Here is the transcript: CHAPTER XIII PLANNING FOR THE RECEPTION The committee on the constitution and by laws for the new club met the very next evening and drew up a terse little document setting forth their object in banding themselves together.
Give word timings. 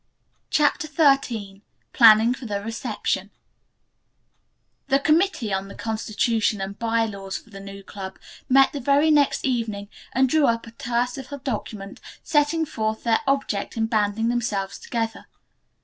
CHAPTER 0.49 0.87
XIII 0.87 1.61
PLANNING 1.93 2.33
FOR 2.33 2.47
THE 2.47 2.59
RECEPTION 2.63 3.29
The 4.87 4.97
committee 4.99 5.53
on 5.53 5.67
the 5.67 5.75
constitution 5.75 6.59
and 6.59 6.79
by 6.79 7.05
laws 7.05 7.37
for 7.37 7.51
the 7.51 7.59
new 7.59 7.83
club 7.83 8.17
met 8.49 8.73
the 8.73 8.79
very 8.79 9.11
next 9.11 9.45
evening 9.45 9.89
and 10.11 10.27
drew 10.27 10.47
up 10.47 10.65
a 10.65 10.71
terse 10.71 11.17
little 11.17 11.37
document 11.37 12.01
setting 12.23 12.65
forth 12.65 13.03
their 13.03 13.21
object 13.27 13.77
in 13.77 13.85
banding 13.85 14.29
themselves 14.29 14.79
together. 14.79 15.27